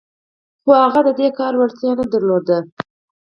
خو 0.63 0.71
هغه 0.83 1.01
د 1.07 1.09
دې 1.19 1.27
کار 1.39 1.53
وړتيا 1.57 1.91
نه 1.99 2.05
درلوده. 2.13 2.57